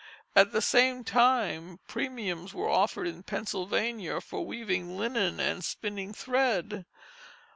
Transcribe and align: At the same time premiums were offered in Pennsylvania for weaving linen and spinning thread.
At 0.35 0.51
the 0.51 0.63
same 0.63 1.03
time 1.03 1.79
premiums 1.85 2.55
were 2.55 2.67
offered 2.67 3.05
in 3.05 3.21
Pennsylvania 3.21 4.19
for 4.19 4.43
weaving 4.43 4.97
linen 4.97 5.39
and 5.39 5.63
spinning 5.63 6.11
thread. 6.11 6.87